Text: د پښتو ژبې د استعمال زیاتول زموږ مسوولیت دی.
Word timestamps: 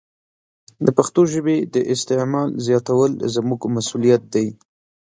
د 0.85 0.87
پښتو 0.97 1.21
ژبې 1.33 1.57
د 1.73 1.75
استعمال 1.93 2.49
زیاتول 2.65 3.11
زموږ 3.35 3.61
مسوولیت 3.75 4.23
دی. 4.33 4.47